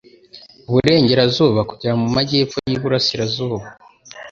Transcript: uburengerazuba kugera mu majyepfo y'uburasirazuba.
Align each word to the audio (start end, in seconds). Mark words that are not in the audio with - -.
uburengerazuba 0.69 1.61
kugera 1.69 1.93
mu 2.01 2.07
majyepfo 2.15 2.57
y'uburasirazuba. 2.71 3.65